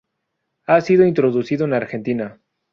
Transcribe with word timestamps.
Ha 0.65 0.81
sido 0.81 1.05
introducido 1.05 1.65
en 1.65 1.73
Argentina. 1.73 2.41